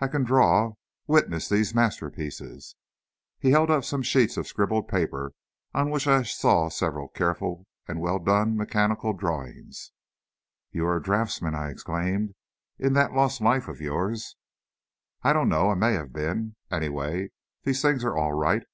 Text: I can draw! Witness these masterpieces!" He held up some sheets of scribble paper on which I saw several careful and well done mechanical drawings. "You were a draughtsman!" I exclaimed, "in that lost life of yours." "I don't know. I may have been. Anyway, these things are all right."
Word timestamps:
I 0.00 0.08
can 0.08 0.22
draw! 0.22 0.74
Witness 1.06 1.48
these 1.48 1.74
masterpieces!" 1.74 2.76
He 3.38 3.52
held 3.52 3.70
up 3.70 3.84
some 3.84 4.02
sheets 4.02 4.36
of 4.36 4.46
scribble 4.46 4.82
paper 4.82 5.32
on 5.72 5.88
which 5.90 6.06
I 6.06 6.24
saw 6.24 6.68
several 6.68 7.08
careful 7.08 7.66
and 7.86 7.98
well 7.98 8.18
done 8.18 8.54
mechanical 8.54 9.14
drawings. 9.14 9.92
"You 10.72 10.82
were 10.82 10.96
a 10.96 11.02
draughtsman!" 11.02 11.54
I 11.54 11.70
exclaimed, 11.70 12.34
"in 12.78 12.92
that 12.92 13.14
lost 13.14 13.40
life 13.40 13.66
of 13.66 13.80
yours." 13.80 14.36
"I 15.22 15.32
don't 15.32 15.48
know. 15.48 15.70
I 15.70 15.74
may 15.74 15.94
have 15.94 16.12
been. 16.12 16.56
Anyway, 16.70 17.30
these 17.64 17.80
things 17.80 18.04
are 18.04 18.14
all 18.14 18.34
right." 18.34 18.64